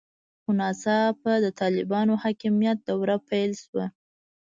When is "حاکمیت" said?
2.23-2.77